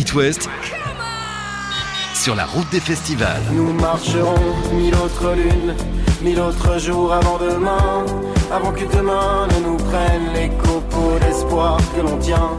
[0.00, 0.48] It West
[2.14, 3.42] sur la route des festivals.
[3.52, 4.34] Nous marcherons
[4.72, 5.74] mille autres lunes,
[6.22, 8.06] mille autres jours avant demain,
[8.50, 12.52] avant que demain ne nous prenne les copeaux d'espoir que l'on tient.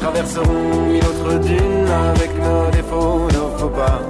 [0.00, 4.00] Traverserons mille autres dunes avec nos défauts, nos faux pas,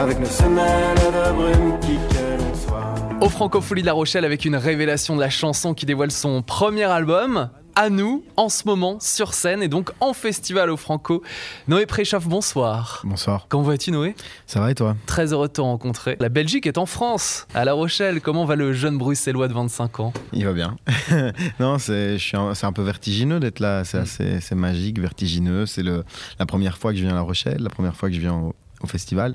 [0.00, 2.94] avec nos semelles de brume qui que l'on soit.
[3.20, 6.84] Au Francophonie de La Rochelle avec une révélation de la chanson qui dévoile son premier
[6.84, 7.50] album.
[7.74, 11.22] À nous, en ce moment, sur scène et donc en festival au Franco.
[11.68, 13.00] Noé Préchoff, bonsoir.
[13.04, 13.46] Bonsoir.
[13.48, 14.14] Comment vas-tu, Noé?
[14.46, 14.94] Ça va et toi?
[15.06, 16.16] Très heureux de te rencontrer.
[16.20, 18.20] La Belgique est en France, à La Rochelle.
[18.20, 20.12] Comment va le jeune bruxellois de 25 ans?
[20.34, 20.76] Il va bien.
[21.60, 23.84] non, c'est un, un peu vertigineux d'être là.
[23.84, 24.04] C'est
[24.40, 25.64] c'est magique, vertigineux.
[25.64, 28.20] C'est la première fois que je viens à La Rochelle, la première fois que je
[28.20, 29.34] viens au, au festival.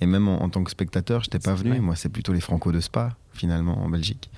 [0.00, 1.70] Et même en, en tant que spectateur, je n'étais pas venu.
[1.70, 1.80] vrai.
[1.80, 4.30] Moi, c'est plutôt les Franco de Spa, finalement, en Belgique.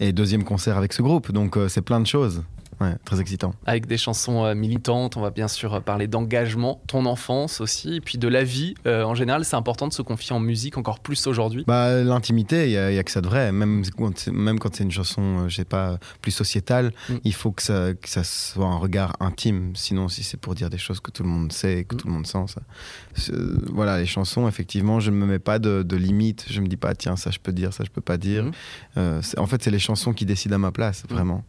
[0.00, 1.30] Et deuxième concert avec ce groupe.
[1.32, 2.42] Donc, euh, c'est plein de choses.
[2.80, 3.54] Ouais, très excitant.
[3.64, 7.96] Avec des chansons euh, militantes, on va bien sûr euh, parler d'engagement, ton enfance aussi,
[7.96, 8.74] et puis de la vie.
[8.86, 11.64] Euh, en général, c'est important de se confier en musique encore plus aujourd'hui.
[11.66, 13.50] Bah, l'intimité, il n'y a, que ça de vrai.
[13.50, 17.14] Même quand, c'est- même quand c'est une chanson, je sais pas, plus sociétale, Mm.
[17.24, 19.72] il faut que ça, que ça soit un regard intime.
[19.74, 21.98] Sinon, si c'est pour dire des choses que tout le monde sait, que Mm.
[21.98, 22.60] tout le monde sent, ça.
[23.72, 26.44] Voilà, les chansons, effectivement, je ne me mets pas de, de limites.
[26.50, 28.44] Je me dis pas, tiens, ça je peux dire, ça je peux pas dire.
[28.44, 28.50] Mm.
[28.98, 31.44] Euh, en fait, c'est les chansons qui décident à ma place, vraiment.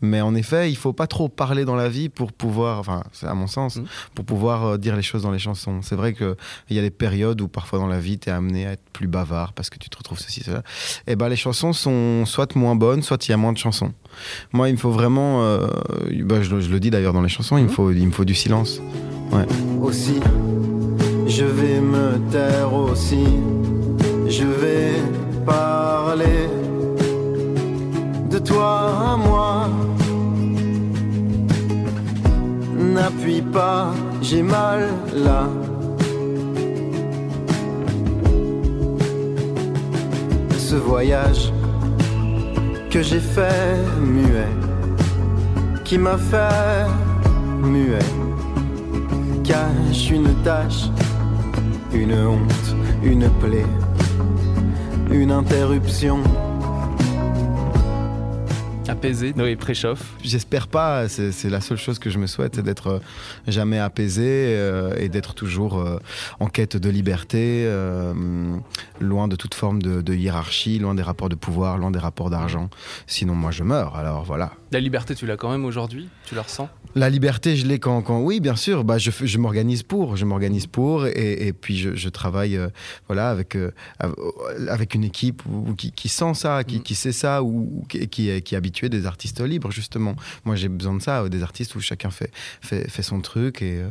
[0.00, 3.26] Mais en effet, il faut pas trop parler dans la vie pour pouvoir, enfin, c'est
[3.26, 3.84] à mon sens, Mm.
[4.14, 5.80] pour pouvoir euh, dire les choses dans les chansons.
[5.82, 6.34] C'est vrai qu'il
[6.70, 9.06] y a des périodes où parfois dans la vie, tu es amené à être plus
[9.08, 10.62] bavard parce que tu te retrouves ceci, cela.
[11.06, 13.92] Et ben les chansons sont soit moins bonnes, soit il y a moins de chansons.
[14.52, 15.66] Moi, il me faut vraiment, euh,
[16.24, 18.12] bah, je, le- je le dis d'ailleurs dans les chansons, il, me faut, il me
[18.12, 18.80] faut du silence.
[19.82, 20.20] Aussi,
[21.26, 23.24] je vais me taire aussi,
[24.28, 24.92] je vais
[25.44, 26.48] parler
[28.30, 29.68] de toi à moi.
[32.98, 35.48] N'appuie pas, j'ai mal là.
[40.58, 41.52] Ce voyage
[42.90, 44.52] que j'ai fait muet,
[45.84, 46.86] qui m'a fait
[47.62, 48.10] muet
[49.44, 50.90] cache une tache,
[51.94, 53.72] une honte, une plaie,
[55.12, 56.18] une interruption.
[58.88, 60.14] Apaisé, Noé Préchoff.
[60.24, 62.98] J'espère pas, c'est c'est la seule chose que je me souhaite, c'est d'être euh,
[63.46, 65.98] jamais apaisé euh, et d'être toujours euh,
[66.40, 68.14] en quête de liberté, euh,
[69.00, 72.30] loin de toute forme de, de hiérarchie, loin des rapports de pouvoir, loin des rapports
[72.30, 72.70] d'argent.
[73.06, 73.96] Sinon, moi, je meurs.
[73.96, 74.52] Alors voilà.
[74.70, 76.08] La liberté, tu l'as quand même aujourd'hui?
[76.26, 76.68] Tu la ressens?
[76.94, 78.82] La liberté, je l'ai quand, quand- oui, bien sûr.
[78.84, 82.68] Bah, je, je m'organise pour, je m'organise pour, et, et puis je, je travaille, euh,
[83.06, 83.70] voilà, avec euh,
[84.00, 84.14] av-
[84.68, 86.82] avec une équipe où- qui, qui sent ça, qui, Mm.
[86.82, 90.16] qui sait ça, ou qui, qui est, qui est habitué des artistes libres justement.
[90.44, 92.30] Moi, j'ai besoin de ça, euh, des artistes où chacun fait
[92.60, 93.90] fait, fait son truc et euh,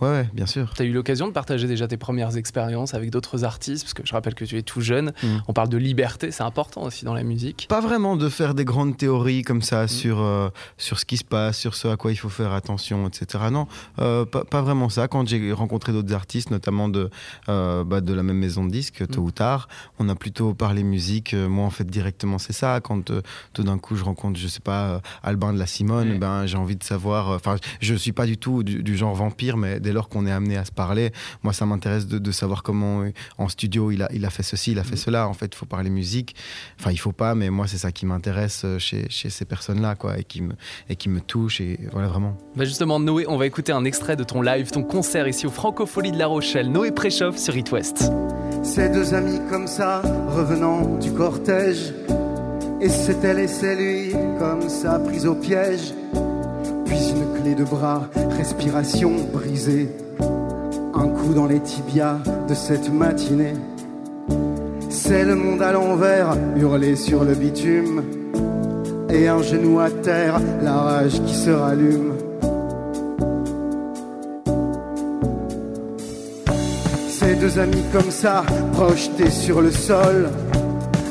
[0.00, 0.72] ouais, ouais, bien sûr.
[0.74, 4.02] Tu as eu l'occasion de partager déjà tes premières expériences avec d'autres artistes, parce que
[4.04, 5.12] je rappelle que tu es tout jeune.
[5.22, 5.26] Mm.
[5.48, 7.66] On parle de liberté, c'est important aussi dans la musique.
[7.68, 9.88] Pas vraiment de faire des grandes théories comme ça Mm.
[9.88, 13.06] sur, euh, sur ce qui se passe, sur ce à quoi il faut faire attention,
[13.08, 13.44] etc.
[13.50, 13.66] Non,
[14.00, 15.08] euh, pas, pas vraiment ça.
[15.08, 17.10] Quand j'ai rencontré d'autres artistes, notamment de,
[17.48, 19.24] euh, bah, de la même maison de disques, tôt Mm.
[19.24, 21.34] ou tard, on a plutôt parlé musique.
[21.34, 22.80] Moi, en fait, directement, c'est ça.
[22.80, 23.10] Quand
[23.52, 26.76] tout d'un coup, je rencontre, je sais pas, Albin de la Simone, ben, j'ai envie
[26.76, 27.28] de savoir.
[27.30, 30.30] Enfin, je suis pas du tout du, du genre vampire, mais dès lors qu'on est
[30.30, 31.12] amené à se parler,
[31.42, 34.42] moi, ça m'intéresse de, de savoir comment, euh, en studio, il a, il a fait
[34.42, 35.04] ceci, il a fait Mm.
[35.06, 35.28] cela.
[35.28, 36.36] En fait, il faut parler musique.
[36.78, 39.94] Enfin, il faut pas, mais moi, c'est ça qui m'intéresse euh, chez, chez ces personnes-là,
[39.94, 40.52] quoi, et qui me,
[40.90, 42.36] et qui me touche, et voilà, vraiment.
[42.54, 45.50] Bah justement, Noé, on va écouter un extrait de ton live, ton concert ici au
[45.50, 46.70] Francophonie de La Rochelle.
[46.70, 48.10] Noé Préchoff sur It West.
[48.62, 51.94] Ces deux amis comme ça, revenant du cortège.
[52.80, 55.94] Et c'est elle et c'est lui, comme ça, prise au piège.
[56.88, 59.88] Puis une clé de bras, respiration brisée.
[60.94, 62.18] Un coup dans les tibias
[62.48, 63.54] de cette matinée.
[64.88, 68.02] C'est le monde à l'envers, hurlé sur le bitume.
[69.10, 72.14] Et un genou à terre, la rage qui se rallume.
[77.08, 80.28] Ces deux amis comme ça, projetés sur le sol,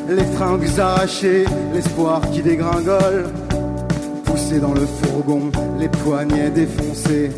[0.09, 3.25] les fringues arrachées, l'espoir qui dégringole,
[4.55, 7.31] dans le fourgon, les poignets défoncés.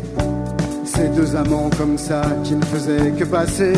[0.84, 3.72] Ces deux amants comme ça qui ne faisaient que passer.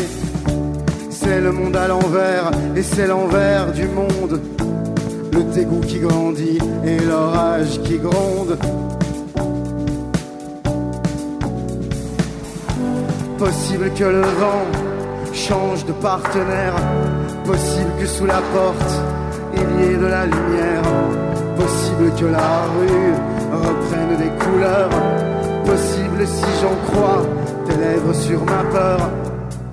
[1.09, 4.39] C'est le monde à l'envers et c'est l'envers du monde.
[5.31, 8.57] Le dégoût qui grandit et l'orage qui gronde.
[13.39, 14.65] Possible que le vent
[15.33, 16.75] change de partenaire.
[17.45, 18.93] Possible que sous la porte
[19.55, 21.12] il y ait de la lumière.
[21.55, 23.13] Possible que la rue
[23.51, 24.89] reprenne des couleurs.
[25.65, 27.25] Possible si j'en crois,
[27.67, 29.22] tel lèvres sur ma peur.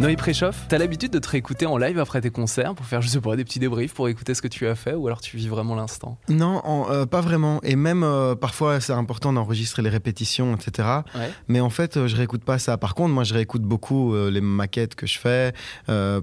[0.01, 3.09] Noé Préchoff, t'as l'habitude de te réécouter en live après tes concerts pour faire, je
[3.09, 5.37] sais pas, des petits débriefs pour écouter ce que tu as fait ou alors tu
[5.37, 6.17] vis vraiment l'instant?
[6.31, 7.61] Non, en- euh, pas vraiment.
[7.65, 10.89] Et même euh, parfois, c'est important d'enregistrer les répétitions, etc.
[11.15, 11.31] Ouais.
[11.49, 12.79] Mais en fait, euh, je réécoute pas ça.
[12.79, 15.53] Par contre, moi, je réécoute beaucoup euh, les maquettes que je fais,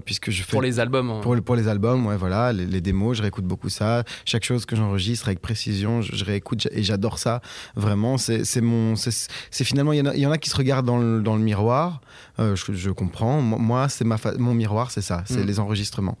[0.04, 1.10] puisque je fais Pour les albums.
[1.12, 1.20] hein.
[1.22, 4.02] Pour, le- pour les albums, ouais, voilà, les, les démos, je réécoute beaucoup ça.
[4.24, 7.40] Chaque chose que j'enregistre avec précision, je, je réécoute et j'adore ça.
[7.76, 10.56] Vraiment, c'est mon, c'est finalement, il y, en a- il y en a qui se
[10.56, 12.00] regardent dans le, dans le miroir.
[12.40, 13.40] je, je comprends.
[13.68, 15.46] Moi, c'est ma, mon miroir, c'est ça, c'est Mm.
[15.50, 16.16] les enregistrements.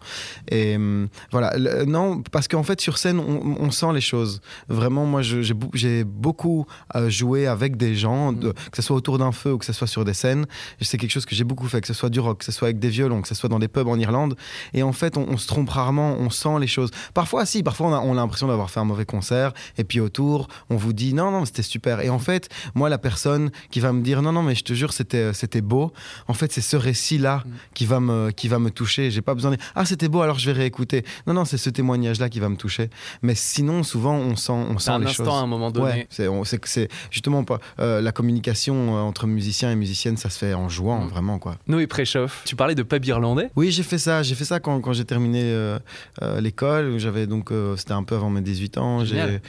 [0.50, 4.40] Et hum, voilà, le- non, parce qu'en fait, sur scène, on, on sent les choses.
[4.68, 9.32] Vraiment, moi, j'ai beaucoup euh, joué avec des gens, de- que ce soit autour d'un
[9.32, 10.44] feu ou que ce soit sur des scènes.
[10.82, 12.68] C'est quelque chose que j'ai beaucoup fait, que ce soit du rock, que ce soit
[12.68, 14.36] avec des violons, que ce soit dans des pubs en Irlande.
[14.74, 16.90] Et en fait, on, on se trompe rarement, on sent les choses.
[17.14, 19.52] Parfois, si, parfois, on a, on a l'impression d'avoir fait un mauvais concert.
[19.78, 22.00] Et puis autour, on vous dit non, non, c'était super.
[22.00, 24.74] Et en fait, moi, la personne qui va me dire non, non, mais je te
[24.74, 25.92] jure, c'était beau.
[26.28, 27.50] En fait, c'est ce récit-là Mm.
[27.74, 29.10] qui va me qui va me toucher.
[29.10, 31.04] J'ai pas besoin de ah, c'était beau, alors je vais réécouter.
[31.26, 32.90] Non, non, c'est ce témoignage-là qui va me toucher.
[33.22, 35.34] Mais sinon, souvent, on sent, on sent un les instant choses.
[35.34, 35.86] à un moment donné.
[35.86, 39.76] Ouais, c'est on- c'est que c'est justement pas euh, la communication euh, entre musiciens et
[39.76, 41.08] musiciennes, ça se fait en jouant Mm.
[41.08, 41.56] vraiment quoi.
[41.68, 43.50] Noé Préchoff, tu parlais de pub irlandais?
[43.56, 44.22] Oui, j'ai fait ça.
[44.22, 45.78] J'ai fait ça quand, quand j'ai terminé euh,
[46.22, 46.98] euh, l'école.
[46.98, 49.04] J'avais donc, c'était un peu avant mes 18 ans.
[49.04, 49.40] J'ai-.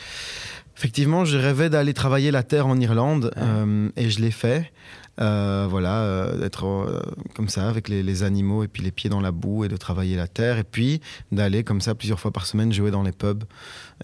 [0.79, 4.71] Effectivement, je rêvais d'aller travailler la terre en Irlande euh, et je l'ai fait.
[5.19, 7.01] Euh, voilà, euh, d'être euh,
[7.35, 9.75] comme ça avec les, les animaux et puis les pieds dans la boue et de
[9.75, 11.01] travailler la terre et puis
[11.33, 13.43] d'aller comme ça plusieurs fois par semaine jouer dans les pubs.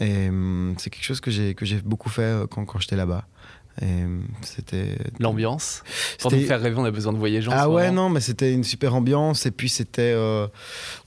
[0.01, 3.25] Et hum, c'est quelque chose que j'ai que j'ai beaucoup fait quand, quand j'étais là-bas.
[3.81, 5.83] Hum, c'était L'ambiance
[6.19, 8.63] Pour nous faire rêver, on a besoin de voyager ah ouais, non, mais c'était une
[8.63, 9.45] super ambiance.
[9.45, 10.13] Et puis c'était.
[10.16, 10.48] euh,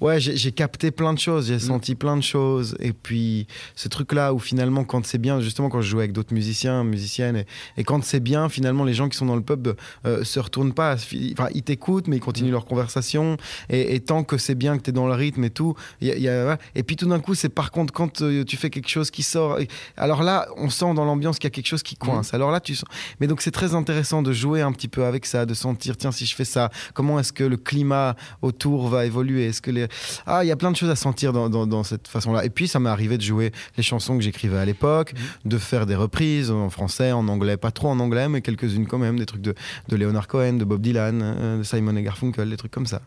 [0.00, 1.60] Ouais, j'ai capté plein de choses, j'ai Mm.
[1.60, 2.76] senti plein de choses.
[2.80, 6.34] Et puis ce truc-là où finalement, quand c'est bien, justement, quand je jouais avec d'autres
[6.34, 7.46] musiciens, musiciennes, et,
[7.78, 9.68] et quand c'est bien, finalement, les gens qui sont dans le pub
[10.04, 10.96] euh, se retournent pas.
[11.32, 12.52] Enfin, ils t'écoutent, mais ils continuent Mm.
[12.52, 13.36] leur conversation.
[13.70, 15.74] Et, et tant que c'est bien, que tu es dans le rythme et tout.
[16.02, 16.56] il y a- il y a- ouais.
[16.74, 19.22] Et puis tout d'un coup, c'est par contre, quand euh, tu fais quelque chose qui
[19.22, 19.58] sort.
[19.96, 22.34] Alors là, on sent dans l'ambiance qu'il y a quelque chose qui coince.
[22.34, 22.88] Alors là, tu sens.
[23.20, 26.12] Mais donc c'est très intéressant de jouer un petit peu avec ça, de sentir, tiens,
[26.12, 29.46] si je fais ça, comment est-ce que le climat autour va évoluer?
[29.46, 29.86] Est-ce que les...
[30.26, 32.44] Ah, il y a plein de choses à sentir dans, dans- dans cette façon-là.
[32.44, 35.14] Et puis ça m'est arrivé de jouer les chansons que j'écrivais à l'époque,
[35.44, 38.98] de faire des reprises en français, en anglais, pas trop en anglais, mais quelques-unes quand
[38.98, 39.54] même, des trucs de,
[39.88, 43.02] de Leonard Cohen, de Bob Dylan, euh, de Simon et Garfunkel, des trucs comme ça.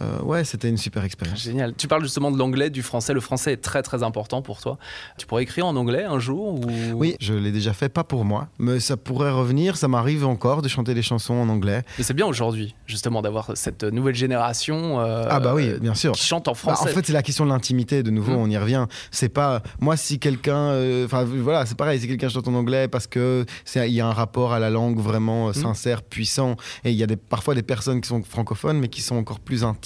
[0.00, 1.40] Euh, ouais, c'était une super expérience.
[1.42, 1.72] Génial.
[1.76, 3.12] Tu parles justement de l'anglais, du français.
[3.12, 4.76] Le français est très très important pour toi.
[5.18, 6.66] Tu pourrais écrire en anglais un jour ou...
[6.94, 9.76] Oui, je l'ai déjà fait, pas pour moi, mais ça pourrait revenir.
[9.76, 11.82] Ça m'arrive encore de chanter des chansons en anglais.
[11.96, 16.12] Mais c'est bien aujourd'hui, justement, d'avoir cette nouvelle génération euh, ah bah oui, bien sûr.
[16.12, 16.90] qui chante en Bah, français.
[16.90, 18.02] en fait, c'est la question de l'intimité.
[18.02, 18.36] De nouveau, Mm.
[18.40, 18.86] on y revient.
[19.12, 22.00] C'est pas moi si quelqu'un, euh, enfin voilà, c'est pareil.
[22.00, 23.44] Si quelqu'un chante en anglais parce que
[23.76, 25.54] il y a un rapport à la langue vraiment euh, Mm.
[25.54, 29.00] sincère, puissant, et il y a des, parfois des personnes qui sont francophones mais qui
[29.00, 29.83] sont encore plus intimes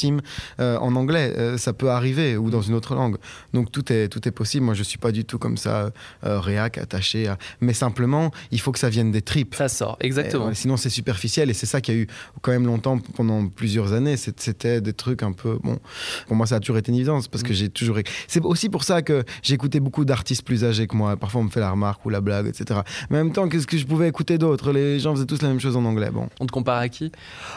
[0.60, 1.34] euh, en anglais.
[1.36, 3.16] Euh, ça peut arriver ou dans une autre langue.
[3.52, 4.64] Donc tout est tout est possible.
[4.64, 5.90] Moi, je suis pas du tout comme ça
[6.24, 7.28] euh, réac attaché.
[7.28, 7.38] À...
[7.60, 9.54] Mais simplement, il faut que ça vienne des tripes.
[9.54, 10.50] Ça sort, exactement.
[10.50, 12.06] Et, sinon, c'est superficiel et c'est ça qu'il y a eu
[12.42, 14.16] quand même longtemps, pendant plusieurs années.
[14.16, 15.58] C'était des trucs un peu.
[15.62, 15.78] Bon,
[16.26, 17.56] pour moi, ça a toujours été une évidence parce que Mm.
[17.56, 17.98] j'ai toujours.
[18.26, 19.24] C'est aussi pour ça que
[19.58, 21.16] écouté beaucoup d'artistes plus âgés que moi.
[21.16, 22.80] Parfois, on me fait la remarque ou la blague, etc.
[23.10, 24.72] Mais en même temps, qu'est-ce que je pouvais écouter d'autre?
[24.72, 26.10] Les gens faisaient tous la même chose en anglais.
[26.10, 27.10] Bon, On te compare à qui?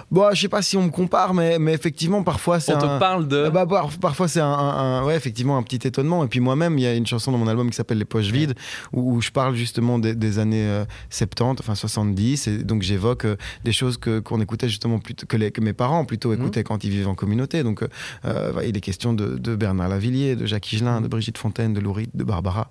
[0.10, 2.86] Bon je sais pas si on me compare, mais, mais effectivement, parfois, c'est On te
[2.86, 3.00] un.
[3.00, 3.44] parle de...
[3.48, 6.24] Ah bah, par- parfois c'est un, un- un- ouais effectivement un petit étonnement.
[6.24, 8.32] Et puis moi-même il y a une chanson dans mon album qui s'appelle Les poches
[8.32, 8.56] vides
[8.94, 13.26] où, où je parle justement des, des années euh, 70 enfin 70 et donc j'évoque
[13.26, 16.84] euh, des choses que qu'on écoutait justement que, les- que mes parents plutôt écoutaient quand
[16.84, 17.64] ils vivaient en communauté.
[17.64, 17.88] Donc euh,
[18.26, 21.80] euh, il est question de, de Bernard Lavillier de Jacques Higelin de Brigitte Fontaine de
[21.80, 22.70] Louride de Barbara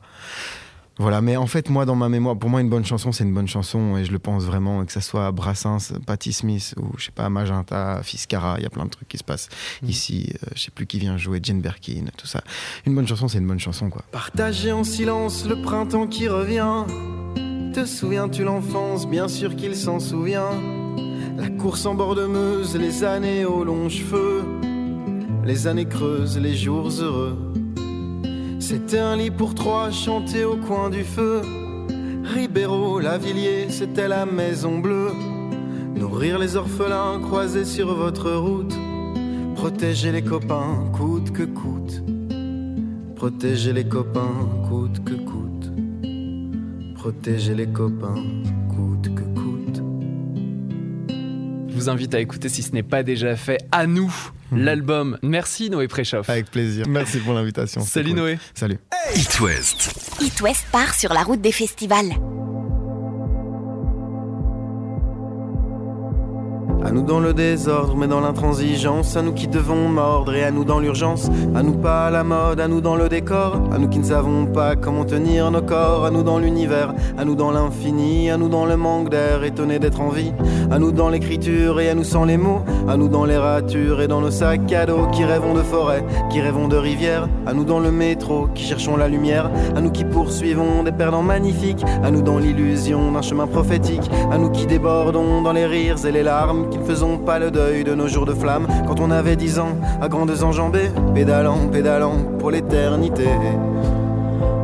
[1.00, 3.32] voilà, mais en fait, moi, dans ma mémoire, pour moi, une bonne chanson, c'est une
[3.32, 7.06] bonne chanson, et je le pense vraiment, que ça soit Brassens, Patti Smith, ou je
[7.06, 9.48] sais pas, Magenta, Fiscara, il y a plein de trucs qui se passent
[9.82, 10.34] ici.
[10.44, 12.42] euh, je sais plus qui vient jouer, Jane Birkin, tout ça.
[12.84, 14.02] Une bonne chanson, c'est une bonne chanson, quoi.
[14.12, 16.84] Partager en silence le printemps qui revient.
[17.72, 19.08] Te souviens-tu l'enfance?
[19.08, 20.50] Bien sûr qu'il s'en souvient.
[21.38, 24.44] La course en bord de Meuse, les années aux longs cheveux,
[25.44, 27.49] les années creuses, les jours heureux.
[28.70, 31.42] C'était un lit pour trois chanté au coin du feu.
[32.22, 35.10] Ribéro, Lavillier, c'était la maison bleue.
[35.96, 38.72] Nourrir les orphelins croisés sur votre route.
[39.56, 42.00] Protéger les copains coûte que coûte.
[43.16, 45.72] Protéger les copains coûte que coûte.
[46.94, 48.22] Protéger les copains
[51.80, 54.14] vous invite à écouter, si ce n'est pas déjà fait, à nous,
[54.52, 55.16] l'album.
[55.22, 56.28] Merci Noé Préchoff.
[56.28, 56.84] Avec plaisir.
[56.86, 57.80] Merci pour l'invitation.
[57.80, 58.18] Salut cool.
[58.18, 58.38] Noé.
[58.52, 58.78] Salut.
[59.16, 59.94] It West.
[60.20, 62.10] It West part sur la route des festivals.
[66.82, 69.16] À nous dans le désordre, mais dans l'intransigeance.
[69.16, 71.30] À nous qui devons mordre et à nous dans l'urgence.
[71.54, 73.60] À nous pas à la mode, à nous dans le décor.
[73.72, 76.06] À nous qui ne savons pas comment tenir nos corps.
[76.06, 78.30] À nous dans l'univers, à nous dans l'infini.
[78.30, 80.32] À nous dans le manque d'air, étonné d'être en vie.
[80.70, 82.62] À nous dans l'écriture et à nous sans les mots.
[82.88, 85.06] À nous dans les ratures et dans nos sacs à dos.
[85.08, 87.28] Qui rêvons de forêt, qui rêvons de rivière.
[87.46, 89.50] À nous dans le métro, qui cherchons la lumière.
[89.76, 91.84] À nous qui poursuivons des perdants magnifiques.
[92.02, 94.10] À nous dans l'illusion d'un chemin prophétique.
[94.32, 97.50] À nous qui débordons dans les rires et les larmes qui ne faisons pas le
[97.50, 101.68] deuil de nos jours de flamme quand on avait dix ans, à grandes enjambées, pédalant,
[101.70, 103.28] pédalant pour l'éternité.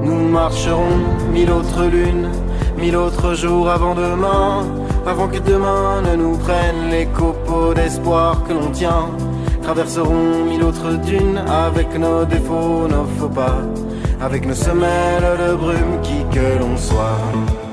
[0.03, 0.99] Nous marcherons
[1.33, 2.31] mille autres lunes,
[2.79, 4.65] mille autres jours avant demain,
[5.07, 9.11] avant que demain ne nous prenne les copeaux d'espoir que l'on tient.
[9.63, 13.59] Traverserons mille autres dunes avec nos défauts, nos faux pas,
[14.21, 17.66] avec nos semelles de brume qui que l'on soit.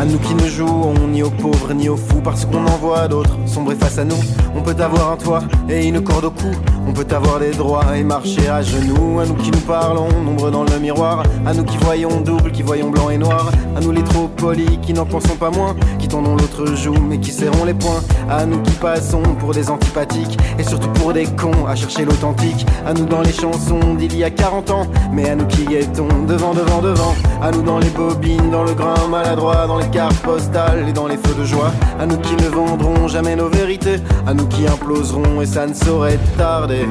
[0.00, 3.06] À nous qui ne jouons ni aux pauvres ni aux fous parce qu'on en voit
[3.06, 4.20] d'autres sombrer face à nous.
[4.54, 6.50] On peut avoir un toit et une corde au cou.
[6.86, 9.20] On peut avoir des droits et marcher à genoux.
[9.20, 11.22] À nous qui nous parlons, nombre dans le miroir.
[11.44, 13.50] À nous qui voyons double, qui voyons blanc et noir.
[13.76, 15.74] À nous les trop polis qui n'en pensons pas moins.
[15.98, 18.02] Qui tendons l'autre joue mais qui serrons les poings.
[18.30, 22.66] À nous qui passons pour des antipathiques et surtout pour des cons à chercher l'authentique.
[22.86, 24.86] À nous dans les chansons d'il y a 40 ans.
[25.12, 27.14] Mais à nous qui guettons devant, devant, devant.
[27.42, 31.08] À nous dans les bobines, dans le grain maladroit, dans les cartes postales et dans
[31.08, 31.72] les feux de joie.
[31.98, 33.96] À nous qui ne vendrons jamais vérités.
[34.26, 36.86] À nous qui imploserons et ça ne saurait tarder.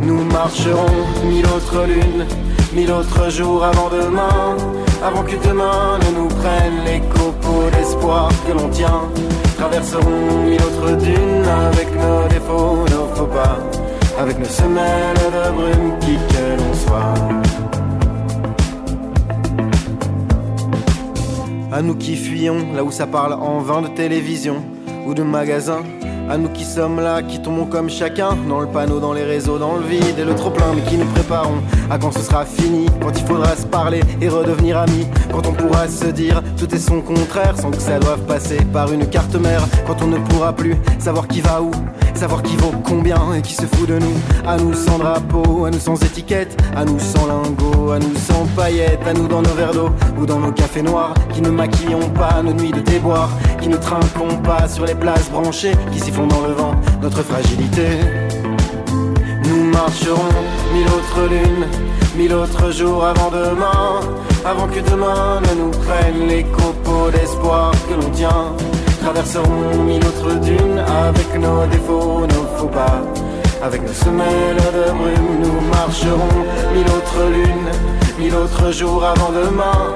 [0.00, 2.26] Nous marcherons mille autres lunes,
[2.72, 4.56] mille autres jours avant demain.
[5.02, 9.02] Avant que demain ne nous prenne les copeaux d'espoir que l'on tient.
[9.56, 13.58] Traverserons mille autres dunes avec nos défauts, nos faux pas.
[14.18, 17.14] Avec nos semelles de brume qui que l'on soit.
[21.72, 24.62] À nous qui fuyons là où ça parle en vain de télévision
[25.06, 25.82] ou de magasins.
[26.30, 29.58] À nous qui sommes là, qui tombons comme chacun Dans le panneau, dans les réseaux,
[29.58, 31.56] dans le vide et le trop plein Mais qui nous préparons
[31.90, 35.52] à quand ce sera fini Quand il faudra se parler et redevenir amis Quand on
[35.52, 39.34] pourra se dire tout est son contraire Sans que ça doive passer par une carte
[39.34, 41.72] mère Quand on ne pourra plus savoir qui va où
[42.20, 44.12] Savoir qui vaut combien et qui se fout de nous.
[44.46, 48.44] À nous sans drapeau, à nous sans étiquette À nous sans lingots, à nous sans
[48.54, 52.10] paillettes À nous dans nos verres d'eau ou dans nos cafés noirs Qui ne maquillons
[52.10, 53.30] pas nos nuits de déboire
[53.62, 57.86] Qui ne trinquons pas sur les places branchées Qui sifflons dans le vent notre fragilité.
[59.44, 60.28] Nous marcherons
[60.74, 61.66] mille autres lunes
[62.18, 64.00] Mille autres jours avant demain
[64.44, 68.52] Avant que demain ne nous prenne les copeaux d'espoir que l'on tient
[69.00, 73.00] Traverserons mille autres dunes avec nos défauts, nos faux pas.
[73.62, 76.36] Avec nos semelles de brume, nous marcherons
[76.72, 77.70] mille autres lunes,
[78.18, 79.94] mille autres jours avant demain.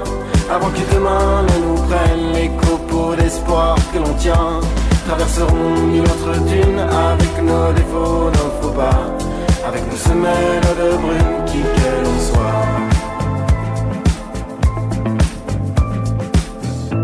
[0.51, 4.61] Avant que demain ne nous prenne les copeaux d'espoir que l'on tient.
[5.07, 9.01] Traverserons mille autres dunes avec nos défauts, nos faux pas.
[9.67, 12.74] Avec nos semelles de brume, qui que l'on